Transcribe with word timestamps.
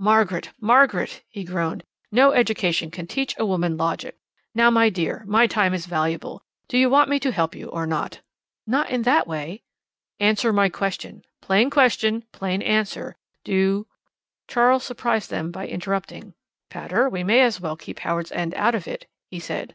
"Margaret! 0.00 0.50
Margaret!" 0.60 1.22
he 1.30 1.44
groaned. 1.44 1.82
"No 2.12 2.32
education 2.32 2.90
can 2.90 3.06
teach 3.06 3.34
a 3.38 3.46
woman 3.46 3.78
logic. 3.78 4.18
Now, 4.54 4.68
my 4.68 4.90
dear, 4.90 5.24
my 5.26 5.46
time 5.46 5.72
is 5.72 5.86
valuable. 5.86 6.42
Do 6.68 6.76
you 6.76 6.90
want 6.90 7.08
me 7.08 7.18
to 7.20 7.32
help 7.32 7.54
you 7.54 7.68
or 7.68 7.86
not?" 7.86 8.20
"Not 8.66 8.90
in 8.90 9.00
that 9.04 9.26
way." 9.26 9.62
"Answer 10.20 10.52
my 10.52 10.68
question. 10.68 11.24
Plain 11.40 11.70
question, 11.70 12.24
plain 12.32 12.60
answer. 12.60 13.16
Do" 13.44 13.86
Charles 14.46 14.84
surprised 14.84 15.30
them 15.30 15.50
by 15.50 15.66
interrupting. 15.66 16.34
"Pater, 16.68 17.08
we 17.08 17.24
may 17.24 17.40
as 17.40 17.58
well 17.58 17.74
keep 17.78 18.00
Howards 18.00 18.30
End 18.32 18.52
out 18.56 18.74
of 18.74 18.86
it," 18.86 19.06
he 19.30 19.40
said. 19.40 19.74